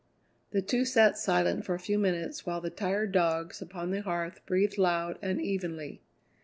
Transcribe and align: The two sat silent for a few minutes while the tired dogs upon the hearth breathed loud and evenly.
The 0.49 0.63
two 0.63 0.83
sat 0.83 1.15
silent 1.15 1.63
for 1.63 1.75
a 1.75 1.79
few 1.79 1.99
minutes 1.99 2.43
while 2.43 2.59
the 2.59 2.71
tired 2.71 3.11
dogs 3.11 3.61
upon 3.61 3.91
the 3.91 4.01
hearth 4.01 4.43
breathed 4.47 4.79
loud 4.79 5.19
and 5.21 5.39
evenly. 5.39 6.01